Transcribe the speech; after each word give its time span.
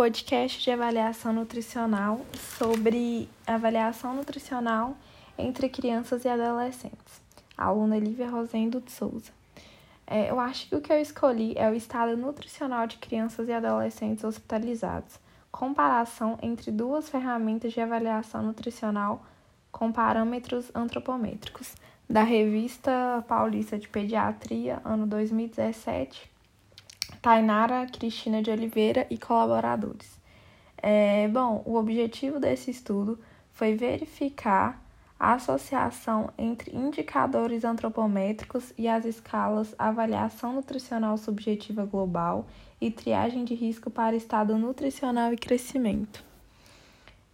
podcast 0.00 0.62
de 0.62 0.70
avaliação 0.70 1.30
nutricional 1.30 2.24
sobre 2.56 3.28
avaliação 3.46 4.14
nutricional 4.14 4.96
entre 5.36 5.68
crianças 5.68 6.24
e 6.24 6.28
adolescentes. 6.28 7.20
aluna 7.54 7.98
Lívia 7.98 8.30
Rosendo 8.30 8.80
de 8.80 8.90
Souza. 8.90 9.30
É, 10.06 10.30
eu 10.30 10.40
acho 10.40 10.70
que 10.70 10.74
o 10.74 10.80
que 10.80 10.90
eu 10.90 10.98
escolhi 10.98 11.52
é 11.54 11.68
o 11.68 11.74
estado 11.74 12.16
nutricional 12.16 12.86
de 12.86 12.96
crianças 12.96 13.46
e 13.46 13.52
adolescentes 13.52 14.24
hospitalizados. 14.24 15.20
Comparação 15.52 16.38
entre 16.40 16.70
duas 16.70 17.10
ferramentas 17.10 17.74
de 17.74 17.82
avaliação 17.82 18.42
nutricional 18.42 19.22
com 19.70 19.92
parâmetros 19.92 20.70
antropométricos, 20.74 21.74
da 22.08 22.22
Revista 22.22 23.22
Paulista 23.28 23.78
de 23.78 23.86
Pediatria, 23.86 24.80
ano 24.82 25.06
2017 25.06 26.39
Tainara 27.22 27.86
Cristina 27.86 28.42
de 28.42 28.50
Oliveira 28.50 29.06
e 29.10 29.18
colaboradores. 29.18 30.18
É, 30.82 31.28
bom, 31.28 31.62
o 31.66 31.76
objetivo 31.76 32.40
desse 32.40 32.70
estudo 32.70 33.18
foi 33.52 33.74
verificar 33.74 34.82
a 35.18 35.34
associação 35.34 36.30
entre 36.38 36.74
indicadores 36.74 37.62
antropométricos 37.62 38.72
e 38.78 38.88
as 38.88 39.04
escalas 39.04 39.74
Avaliação 39.78 40.54
Nutricional 40.54 41.18
Subjetiva 41.18 41.84
Global 41.84 42.46
e 42.80 42.90
Triagem 42.90 43.44
de 43.44 43.54
Risco 43.54 43.90
para 43.90 44.16
Estado 44.16 44.56
Nutricional 44.56 45.30
e 45.34 45.36
Crescimento. 45.36 46.24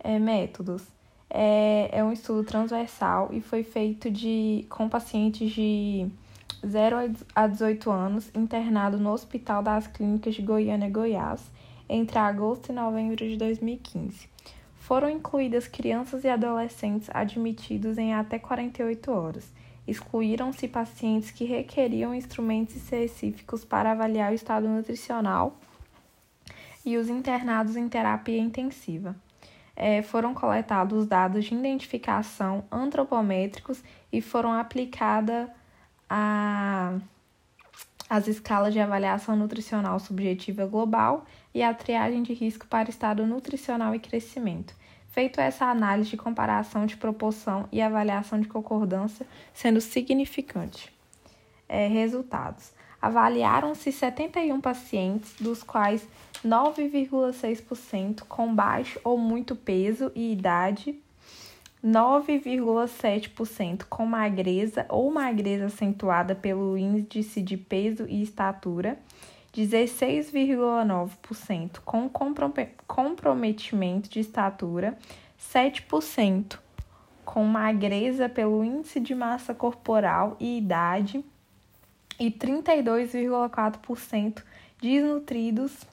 É, 0.00 0.18
métodos. 0.18 0.82
É, 1.30 1.90
é 1.92 2.02
um 2.02 2.12
estudo 2.12 2.42
transversal 2.42 3.30
e 3.32 3.40
foi 3.40 3.62
feito 3.62 4.10
de, 4.10 4.66
com 4.68 4.88
pacientes 4.88 5.52
de 5.52 6.10
0 6.64 6.96
a 7.34 7.46
18 7.46 7.90
anos, 7.90 8.30
internado 8.34 8.98
no 8.98 9.12
Hospital 9.12 9.62
das 9.62 9.86
Clínicas 9.86 10.34
de 10.34 10.42
Goiânia, 10.42 10.90
Goiás, 10.90 11.50
entre 11.88 12.18
agosto 12.18 12.70
e 12.70 12.74
novembro 12.74 13.16
de 13.16 13.36
2015. 13.36 14.28
Foram 14.76 15.10
incluídas 15.10 15.66
crianças 15.66 16.24
e 16.24 16.28
adolescentes 16.28 17.10
admitidos 17.12 17.98
em 17.98 18.14
até 18.14 18.38
48 18.38 19.10
horas. 19.10 19.52
Excluíram-se 19.86 20.66
pacientes 20.66 21.30
que 21.30 21.44
requeriam 21.44 22.14
instrumentos 22.14 22.76
específicos 22.76 23.64
para 23.64 23.92
avaliar 23.92 24.32
o 24.32 24.34
estado 24.34 24.68
nutricional 24.68 25.56
e 26.84 26.96
os 26.96 27.08
internados 27.08 27.76
em 27.76 27.88
terapia 27.88 28.38
intensiva. 28.38 29.14
É, 29.74 30.02
foram 30.02 30.32
coletados 30.32 31.06
dados 31.06 31.44
de 31.44 31.54
identificação 31.54 32.64
antropométricos 32.70 33.82
e 34.10 34.20
foram 34.20 34.52
aplicadas 34.52 35.48
a, 36.08 36.98
as 38.08 38.28
escalas 38.28 38.72
de 38.72 38.80
avaliação 38.80 39.36
nutricional 39.36 39.98
subjetiva 39.98 40.66
global 40.66 41.24
e 41.54 41.62
a 41.62 41.74
triagem 41.74 42.22
de 42.22 42.32
risco 42.32 42.66
para 42.66 42.90
estado 42.90 43.26
nutricional 43.26 43.94
e 43.94 43.98
crescimento. 43.98 44.74
Feito 45.10 45.40
essa 45.40 45.64
análise 45.66 46.10
de 46.10 46.16
comparação 46.16 46.84
de 46.84 46.96
proporção 46.96 47.66
e 47.72 47.80
avaliação 47.80 48.38
de 48.38 48.48
concordância 48.48 49.26
sendo 49.54 49.80
significante. 49.80 50.92
É, 51.68 51.86
resultados: 51.88 52.72
avaliaram-se 53.00 53.90
71 53.90 54.60
pacientes, 54.60 55.34
dos 55.40 55.62
quais 55.62 56.06
9,6% 56.44 58.24
com 58.28 58.54
baixo 58.54 59.00
ou 59.02 59.18
muito 59.18 59.56
peso 59.56 60.12
e 60.14 60.32
idade 60.32 61.00
9,7% 61.84 63.84
com 63.88 64.06
magreza 64.06 64.86
ou 64.88 65.10
magreza 65.10 65.66
acentuada 65.66 66.32
pelo 66.34 66.74
índice 66.76 67.42
de 67.42 67.56
peso 67.56 68.06
e 68.08 68.22
estatura, 68.22 68.98
16,9% 69.54 71.80
com 71.84 72.10
comprometimento 72.86 74.10
de 74.10 74.20
estatura, 74.20 74.96
7% 75.38 76.58
com 77.24 77.44
magreza 77.44 78.28
pelo 78.28 78.62
índice 78.62 79.00
de 79.00 79.14
massa 79.14 79.54
corporal 79.54 80.36
e 80.38 80.58
idade 80.58 81.24
e 82.18 82.30
32,4% 82.30 84.42
desnutridos 84.80 85.86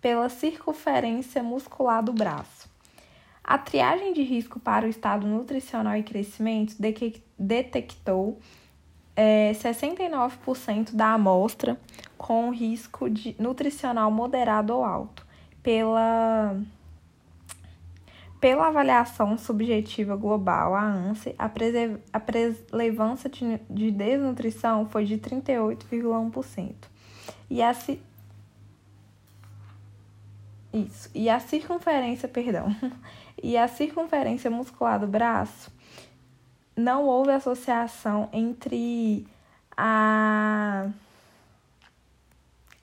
pela 0.00 0.28
circunferência 0.28 1.42
muscular 1.42 2.02
do 2.02 2.12
braço. 2.12 2.68
A 3.48 3.56
triagem 3.56 4.12
de 4.12 4.22
risco 4.22 4.60
para 4.60 4.84
o 4.84 4.90
estado 4.90 5.26
nutricional 5.26 5.96
e 5.96 6.02
crescimento 6.02 6.76
detectou 7.38 8.38
é, 9.16 9.52
69% 9.52 10.94
da 10.94 11.14
amostra 11.14 11.80
com 12.18 12.50
risco 12.50 13.08
de 13.08 13.34
nutricional 13.38 14.10
moderado 14.10 14.74
ou 14.74 14.84
alto. 14.84 15.26
Pela, 15.62 16.60
pela 18.38 18.68
avaliação 18.68 19.38
subjetiva 19.38 20.14
global, 20.14 20.74
a 20.74 20.84
ANSE, 20.84 21.34
a, 21.38 21.50
a 22.12 22.20
prevalência 22.20 23.30
de, 23.30 23.58
de 23.70 23.90
desnutrição 23.90 24.86
foi 24.90 25.06
de 25.06 25.16
38,1%. 25.16 26.74
E 27.48 27.62
a, 27.62 27.72
isso. 30.72 31.10
E 31.14 31.28
a 31.28 31.40
circunferência, 31.40 32.28
perdão, 32.28 32.74
e 33.42 33.56
a 33.56 33.68
circunferência 33.68 34.50
muscular 34.50 34.98
do 35.00 35.06
braço, 35.06 35.70
não 36.76 37.04
houve 37.04 37.32
associação 37.32 38.28
entre 38.32 39.26
a 39.76 40.88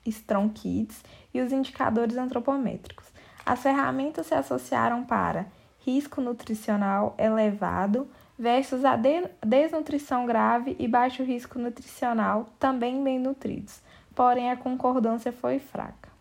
Strong 0.04 0.52
Kids 0.54 1.02
e 1.32 1.40
os 1.40 1.52
indicadores 1.52 2.16
antropométricos. 2.16 3.06
As 3.44 3.62
ferramentas 3.62 4.26
se 4.26 4.34
associaram 4.34 5.04
para 5.04 5.46
risco 5.84 6.20
nutricional 6.20 7.14
elevado 7.16 8.08
versus 8.38 8.84
a 8.84 8.96
desnutrição 9.44 10.26
grave 10.26 10.76
e 10.78 10.86
baixo 10.88 11.22
risco 11.22 11.58
nutricional, 11.58 12.48
também 12.58 13.02
bem 13.02 13.18
nutridos. 13.18 13.80
Porém, 14.14 14.50
a 14.50 14.56
concordância 14.56 15.32
foi 15.32 15.58
fraca. 15.58 16.15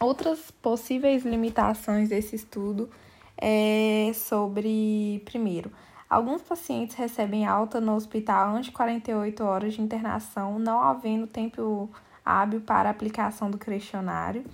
Outras 0.00 0.50
possíveis 0.50 1.24
limitações 1.24 2.08
desse 2.08 2.36
estudo 2.36 2.90
é 3.36 4.12
sobre, 4.14 5.22
primeiro, 5.24 5.72
alguns 6.08 6.42
pacientes 6.42 6.96
recebem 6.96 7.46
alta 7.46 7.80
no 7.80 7.94
hospital 7.94 8.54
antes 8.54 8.66
de 8.66 8.72
48 8.72 9.42
horas 9.44 9.74
de 9.74 9.82
internação, 9.82 10.58
não 10.58 10.80
havendo 10.80 11.26
tempo 11.26 11.90
hábil 12.24 12.60
para 12.60 12.90
aplicação 12.90 13.50
do 13.50 13.58
questionário. 13.58 14.44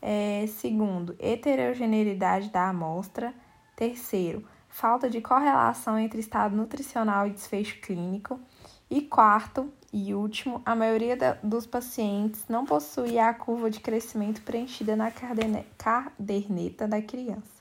É, 0.00 0.46
segundo, 0.48 1.16
heterogeneidade 1.18 2.50
da 2.50 2.68
amostra. 2.68 3.34
Terceiro, 3.74 4.46
falta 4.68 5.08
de 5.08 5.20
correlação 5.20 5.98
entre 5.98 6.20
estado 6.20 6.54
nutricional 6.54 7.26
e 7.26 7.30
desfecho 7.30 7.80
clínico. 7.80 8.38
E 8.90 9.00
quarto 9.00 9.72
e 9.96 10.12
último, 10.12 10.60
a 10.66 10.74
maioria 10.74 11.16
da, 11.16 11.38
dos 11.42 11.66
pacientes 11.66 12.44
não 12.48 12.66
possuía 12.66 13.28
a 13.28 13.34
curva 13.34 13.70
de 13.70 13.78
crescimento 13.78 14.42
preenchida 14.42 14.96
na 14.96 15.10
caderneta 15.10 16.88
da 16.88 17.00
criança 17.00 17.54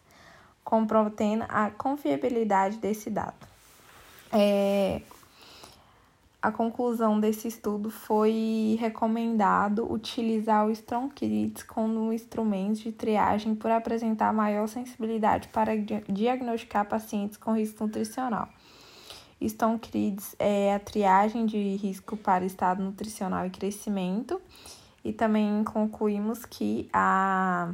comprometendo 0.64 1.46
a 1.50 1.70
confiabilidade 1.70 2.78
desse 2.78 3.10
dado. 3.10 3.36
É, 4.32 5.02
a 6.42 6.52
conclusão 6.52 7.20
desse 7.20 7.48
estudo 7.48 7.90
foi 7.90 8.78
recomendado 8.80 9.92
utilizar 9.92 10.66
o 10.66 10.72
Strong 10.72 11.14
Kids 11.14 11.64
como 11.64 12.12
instrumento 12.12 12.80
de 12.80 12.92
triagem 12.92 13.54
por 13.56 13.70
apresentar 13.72 14.34
maior 14.34 14.68
sensibilidade 14.68 15.48
para 15.50 15.74
diagnosticar 16.10 16.86
pacientes 16.86 17.38
com 17.38 17.54
risco 17.54 17.84
nutricional. 17.84 18.50
Strong 19.42 19.80
Kids 19.80 20.36
é 20.40 20.74
a 20.74 20.80
triagem 20.80 21.46
de 21.46 21.76
risco 21.76 22.16
para 22.16 22.46
estado 22.46 22.82
nutricional 22.82 23.46
e 23.46 23.50
crescimento. 23.50 24.42
E 25.04 25.12
também 25.12 25.64
concluímos 25.64 26.46
que 26.46 26.90
a 26.94 27.74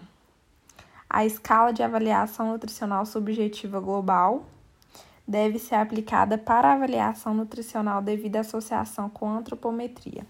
a 1.09 1.25
escala 1.25 1.73
de 1.73 1.81
avaliação 1.81 2.51
nutricional 2.51 3.03
subjetiva 3.03 3.79
global 3.79 4.45
deve 5.27 5.57
ser 5.57 5.75
aplicada 5.75 6.37
para 6.37 6.71
avaliação 6.71 7.33
nutricional 7.33 7.99
devido 7.99 8.35
à 8.35 8.41
associação 8.41 9.09
com 9.09 9.29
antropometria. 9.29 10.25